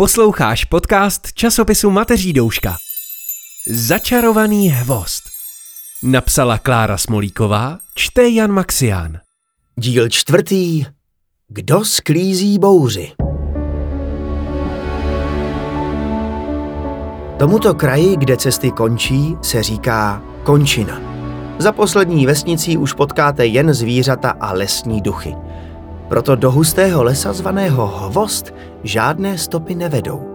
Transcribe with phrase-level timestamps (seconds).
[0.00, 2.76] Posloucháš podcast časopisu Mateří Douška.
[3.68, 5.22] Začarovaný hvost.
[6.02, 9.18] Napsala Klára Smolíková, čte Jan Maxián.
[9.76, 10.84] Díl čtvrtý.
[11.48, 13.12] Kdo sklízí bouři?
[17.38, 21.00] Tomuto kraji, kde cesty končí, se říká končina.
[21.58, 25.34] Za poslední vesnicí už potkáte jen zvířata a lesní duchy.
[26.10, 28.54] Proto do hustého lesa zvaného Hvost
[28.84, 30.26] žádné stopy nevedou.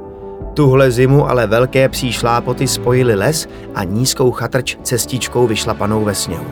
[0.53, 6.51] Tuhle zimu ale velké psí šlápoty spojily les a nízkou chatrč cestičkou vyšlapanou ve sněhu.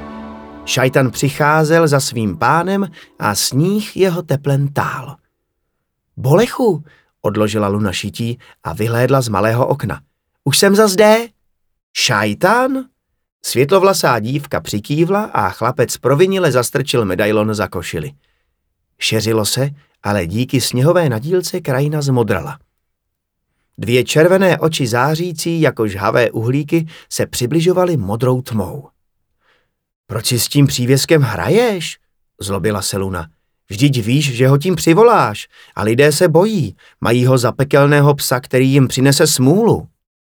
[0.65, 2.87] Šajtan přicházel za svým pánem
[3.19, 5.15] a sníh jeho teplem tál.
[6.17, 6.83] Bolechu,
[7.21, 10.01] odložila Luna šití a vyhlédla z malého okna.
[10.43, 11.27] Už jsem za zde?
[11.93, 12.85] Šajtan?
[13.45, 18.11] Světlovlasá dívka přikývla a chlapec provinile zastrčil medailon za košili.
[19.03, 19.69] Šeřilo se,
[20.03, 22.59] ale díky sněhové nadílce krajina zmodrala.
[23.77, 28.89] Dvě červené oči zářící jako žhavé uhlíky se přibližovaly modrou tmou.
[30.07, 31.97] Proč si s tím přívěskem hraješ?
[32.41, 33.27] Zlobila se Luna.
[33.69, 36.75] Vždyť víš, že ho tím přivoláš a lidé se bojí.
[37.01, 39.87] Mají ho za pekelného psa, který jim přinese smůlu.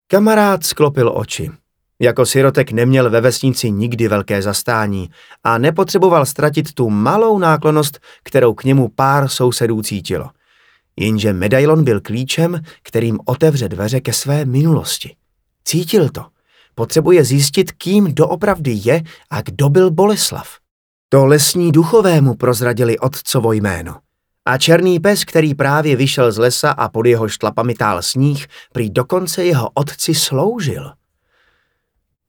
[0.06, 1.50] Kamarád sklopil oči.
[2.04, 5.10] Jako sirotek neměl ve vesnici nikdy velké zastání
[5.44, 10.30] a nepotřeboval ztratit tu malou náklonost, kterou k němu pár sousedů cítilo.
[10.96, 15.16] Jenže medailon byl klíčem, kterým otevře dveře ke své minulosti.
[15.64, 16.24] Cítil to.
[16.74, 20.48] Potřebuje zjistit, kým doopravdy je a kdo byl Boleslav.
[21.08, 23.96] To lesní duchovému prozradili otcovo jméno.
[24.44, 28.90] A černý pes, který právě vyšel z lesa a pod jeho štlapami tál sníh, prý
[28.90, 30.92] dokonce jeho otci sloužil–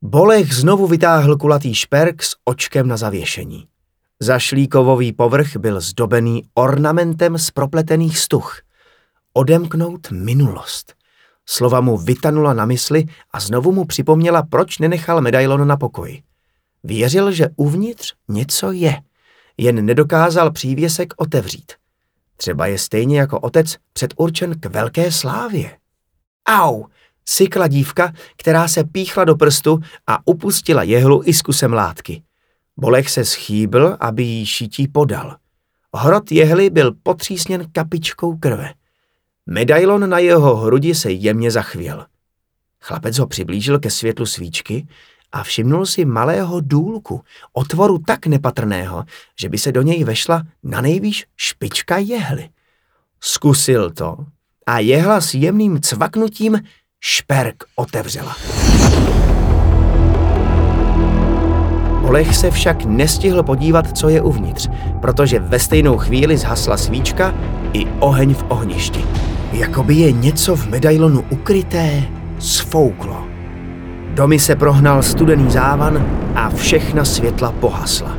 [0.07, 3.67] Bolech znovu vytáhl kulatý šperk s očkem na zavěšení.
[4.19, 8.61] Zašlíkovový povrch byl zdobený ornamentem z propletených stuch.
[9.33, 10.93] Odemknout minulost.
[11.45, 16.23] Slova mu vytanula na mysli a znovu mu připomněla, proč nenechal medailon na pokoji.
[16.83, 19.01] Věřil, že uvnitř něco je,
[19.57, 21.71] jen nedokázal přívěsek otevřít.
[22.37, 25.77] Třeba je stejně jako otec předurčen k velké slávě.
[26.49, 26.83] Au!
[27.27, 32.23] Sykla dívka, která se píchla do prstu a upustila jehlu i z kusem látky.
[32.77, 35.35] Bolech se schýbl, aby jí šití podal.
[35.95, 38.73] Hrot jehly byl potřísněn kapičkou krve.
[39.45, 42.05] Medailon na jeho hrudi se jemně zachvěl.
[42.81, 44.87] Chlapec ho přiblížil ke světlu svíčky
[45.31, 47.21] a všimnul si malého důlku,
[47.53, 49.05] otvoru tak nepatrného,
[49.39, 52.49] že by se do něj vešla na nejvýš špička jehly.
[53.19, 54.17] Zkusil to
[54.65, 56.59] a jehla s jemným cvaknutím
[57.07, 58.35] šperk otevřela.
[62.03, 64.69] Olech se však nestihl podívat, co je uvnitř,
[65.01, 67.33] protože ve stejnou chvíli zhasla svíčka
[67.73, 69.05] i oheň v ohništi.
[69.51, 72.03] Jakoby je něco v medailonu ukryté,
[72.39, 73.27] sfouklo.
[74.13, 76.05] Domy se prohnal studený závan
[76.35, 78.17] a všechna světla pohasla.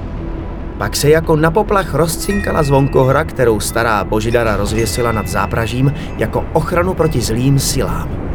[0.79, 6.95] Pak se jako na poplach rozcinkala zvonkohra, kterou stará božidara rozvěsila nad zápražím jako ochranu
[6.95, 8.26] proti zlým silám.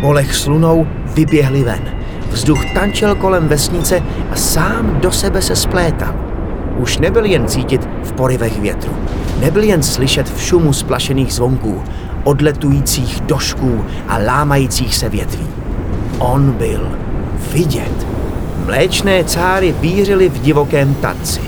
[0.00, 1.80] Bolech s Lunou vyběhli ven.
[2.30, 6.14] Vzduch tančil kolem vesnice a sám do sebe se splétal.
[6.76, 8.92] Už nebyl jen cítit v porivech větru.
[9.40, 11.82] Nebyl jen slyšet v šumu splašených zvonků,
[12.24, 15.46] odletujících došků a lámajících se větví.
[16.18, 16.88] On byl
[17.52, 18.06] vidět.
[18.66, 21.40] Mléčné cáry vířily v divokém tanci.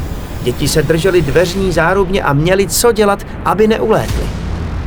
[0.43, 4.25] Děti se držely dveřní zárubně a měli co dělat, aby neulétli.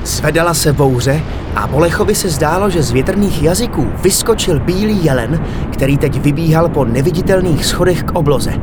[0.03, 1.21] Zvedala se bouře
[1.55, 6.85] a Bolechovi se zdálo, že z větrných jazyků vyskočil bílý jelen, který teď vybíhal po
[6.85, 8.53] neviditelných schodech k obloze.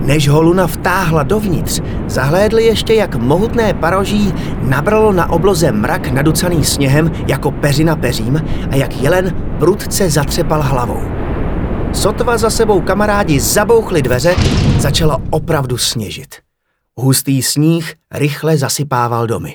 [0.00, 6.64] Než ho Luna vtáhla dovnitř, zahlédli ještě, jak mohutné paroží nabralo na obloze mrak naducaný
[6.64, 11.00] sněhem jako peřina peřím a jak jelen prudce zatřepal hlavou.
[11.92, 14.34] Sotva za sebou kamarádi zabouchli dveře,
[14.78, 16.34] začalo opravdu sněžit.
[16.96, 19.54] Hustý sníh rychle zasypával domy.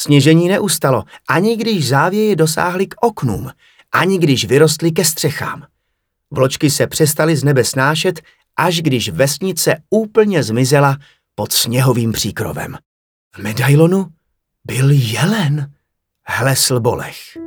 [0.00, 3.50] Sněžení neustalo, ani když závěje dosáhly k oknům,
[3.92, 5.62] ani když vyrostly ke střechám.
[6.30, 8.20] Vločky se přestaly z nebe snášet,
[8.56, 10.96] až když vesnice úplně zmizela
[11.34, 12.76] pod sněhovým příkrovem.
[13.36, 14.06] V medailonu
[14.64, 15.72] byl jelen,
[16.26, 17.38] hlesl Bolech.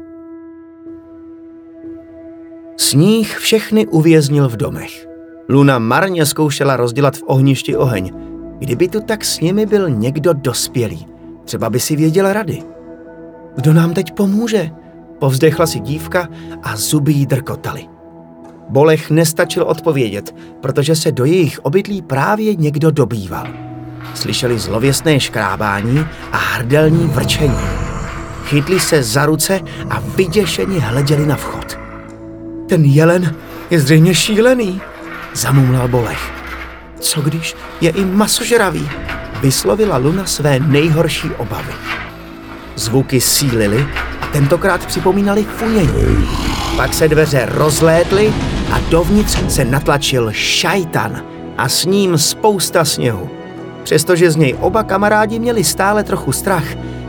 [2.77, 5.07] Sníh všechny uvěznil v domech.
[5.50, 8.12] Luna marně zkoušela rozdělat v ohništi oheň.
[8.60, 11.07] Kdyby tu tak s nimi byl někdo dospělý–
[11.48, 12.64] Třeba by si věděl rady.
[13.56, 14.72] Kdo nám teď pomůže?
[15.20, 16.28] Povzdechla si dívka
[16.64, 17.88] a zuby jí drkotaly.
[18.70, 23.48] Bolech nestačil odpovědět, protože se do jejich obydlí právě někdo dobýval.
[24.14, 27.68] Slyšeli zlověstné škrábání a hrdelní vrčení.
[28.44, 29.60] chytli se za ruce
[29.90, 31.80] a vyděšeně hleděli na vchod.
[32.70, 33.36] Ten jelen
[33.70, 34.82] je zřejmě šílený,
[35.34, 36.32] zamumlal Bolech.
[37.00, 38.90] Co když je i masožravý?
[39.42, 41.74] Vyslovila Luna své nejhorší obavy.
[42.75, 43.88] Zvuky sílily
[44.22, 46.28] a tentokrát připomínali funění.
[46.75, 48.34] Pak se dveře rozlétly
[48.72, 51.24] a dovnitř se natlačil šajtan
[51.57, 53.30] a s ním spousta sněhu.
[53.84, 56.66] Přestože z něj oba kamarádi měli stále trochu strach,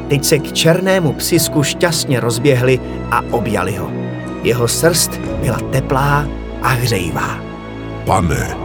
[0.08, 2.80] teď se k černému psisku šťastně rozběhli
[3.10, 3.90] a objali ho.
[4.42, 6.26] Jeho srst byla teplá
[6.62, 7.38] a hřejivá.
[8.06, 8.56] Pane,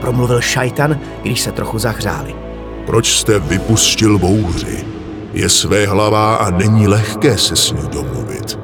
[0.00, 2.47] Promluvil šajtan, když se trochu zahřáli.
[2.88, 4.84] Proč jste vypustil bouři?
[5.32, 8.58] Je své hlavá a není lehké se s ní domluvit.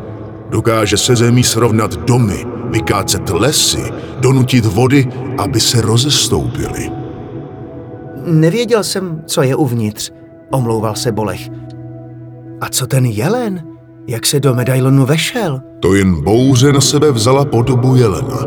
[0.50, 6.90] Dokáže se zemí srovnat domy, vykácet lesy, donutit vody, aby se rozestoupily.
[8.26, 10.10] Nevěděl jsem, co je uvnitř,
[10.50, 11.48] omlouval se Bolech.
[12.60, 13.62] A co ten jelen?
[14.08, 15.60] Jak se do medailonu vešel?
[15.80, 18.38] To jen bouře na sebe vzala podobu jelena.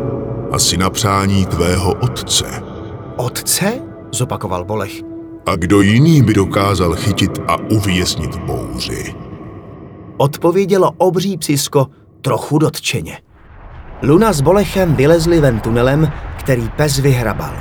[0.52, 2.44] Asi na přání tvého otce.
[3.16, 3.72] Otce?
[4.12, 5.07] zopakoval Bolech.
[5.48, 9.14] A kdo jiný by dokázal chytit a uvěznit bouři?
[10.16, 11.86] Odpovědělo obří psisko
[12.22, 13.18] trochu dotčeně.
[14.02, 17.52] Luna s Bolechem vylezli ven tunelem, který pes vyhrabal.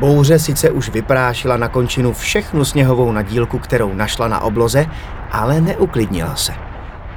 [0.00, 4.86] Bouře sice už vyprášila na končinu všechnu sněhovou nadílku, kterou našla na obloze,
[5.32, 6.52] ale neuklidnila se.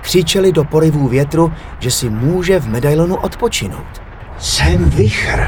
[0.01, 4.01] Křičeli do porivů větru, že si může v medailonu odpočinout.
[4.37, 5.41] Jsem vichr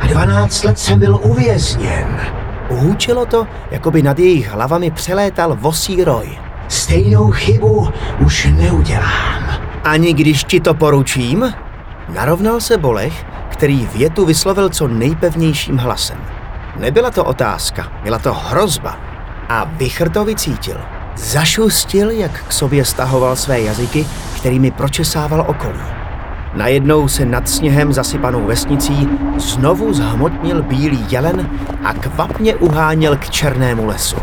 [0.00, 2.37] a 12 let jsem byl uvězněn.
[2.68, 6.38] Uhůčilo to, jako by nad jejich hlavami přelétal vosí roj.
[6.68, 7.88] Stejnou chybu
[8.24, 9.42] už neudělám.
[9.84, 11.54] Ani když ti to poručím?
[12.08, 16.18] Narovnal se Bolech, který větu vyslovil co nejpevnějším hlasem.
[16.76, 18.96] Nebyla to otázka, byla to hrozba.
[19.48, 20.80] A Vichr to vycítil.
[21.16, 24.06] Zašustil, jak k sobě stahoval své jazyky,
[24.36, 25.97] kterými pročesával okolí.
[26.54, 29.08] Najednou se nad sněhem zasypanou vesnicí
[29.38, 31.50] znovu zhmotnil bílý jelen
[31.84, 34.16] a kvapně uháněl k černému lesu.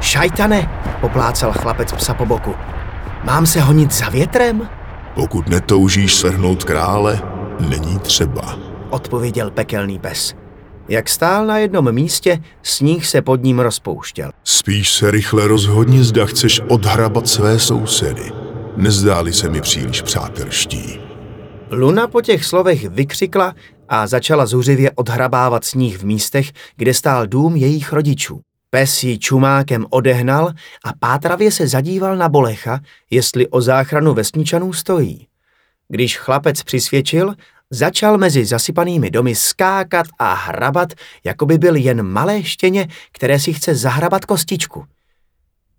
[0.00, 0.70] Šajtane,
[1.00, 2.54] poplácal chlapec psa po boku.
[3.24, 4.68] Mám se honit za větrem?
[5.14, 7.20] Pokud netoužíš svrhnout krále,
[7.68, 8.58] není třeba.
[8.90, 10.34] odpověděl pekelný pes.
[10.88, 14.30] Jak stál na jednom místě, sníh se pod ním rozpouštěl.
[14.44, 18.32] Spíš se rychle rozhodni, zda chceš odhrabat své sousedy.
[18.76, 21.00] Nezdáli se mi příliš přátelští.
[21.74, 23.54] Luna po těch slovech vykřikla
[23.88, 28.40] a začala zuřivě odhrabávat sníh v místech, kde stál dům jejich rodičů.
[28.70, 30.52] Pes ji čumákem odehnal
[30.84, 32.80] a pátravě se zadíval na Bolecha,
[33.10, 35.26] jestli o záchranu vesničanů stojí.
[35.88, 37.34] Když chlapec přisvědčil,
[37.70, 40.88] začal mezi zasypanými domy skákat a hrabat,
[41.24, 44.84] jako by byl jen malé štěně, které si chce zahrabat kostičku.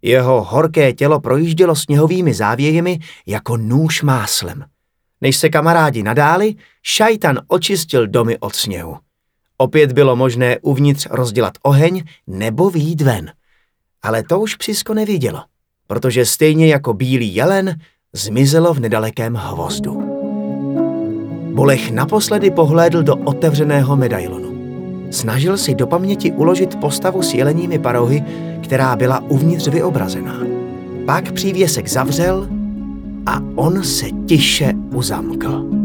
[0.02, 4.66] Jeho horké tělo projíždělo sněhovými závějemi jako nůž máslem.
[5.24, 8.98] Než se kamarádi nadáli, šajtan očistil domy od sněhu.
[9.58, 13.32] Opět bylo možné uvnitř rozdělat oheň nebo výjít ven.
[14.02, 15.44] Ale to už psisko nevidělo,
[15.88, 17.76] protože stejně jako bílý jelen
[18.14, 19.94] zmizelo v nedalekém hvozdu.
[21.54, 24.54] Bolech naposledy pohlédl do otevřeného medailonu.
[25.12, 28.24] Snažil si do paměti uložit postavu s jeleními parohy,
[28.64, 30.40] která byla uvnitř vyobrazená.
[31.06, 32.63] Pak přívěsek zavřel
[33.26, 35.83] a on se tiše uzamkl.